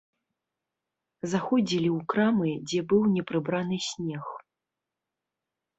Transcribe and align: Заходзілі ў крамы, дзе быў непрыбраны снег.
Заходзілі 1.33 1.89
ў 1.97 1.99
крамы, 2.15 2.51
дзе 2.73 2.81
быў 2.95 3.01
непрыбраны 3.15 3.77
снег. 3.91 4.25